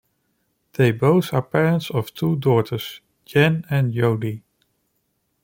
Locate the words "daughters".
2.37-3.01